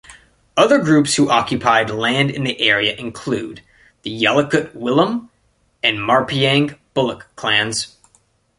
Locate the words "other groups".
0.57-1.15